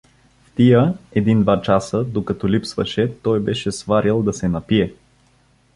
В 0.45 0.51
тия 0.55 0.97
един-два 1.11 1.61
часа, 1.61 2.03
докато 2.03 2.49
липсваше, 2.49 3.13
той 3.23 3.39
беше 3.39 3.71
сварил 3.71 4.23
да 4.23 4.33
се 4.33 4.47
напие. 4.47 4.93